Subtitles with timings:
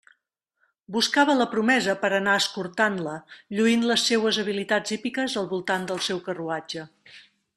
[0.93, 3.13] Buscava la promesa per a anar escortant-la,
[3.59, 6.89] lluint les seues habilitats hípiques al voltant del seu carruatge.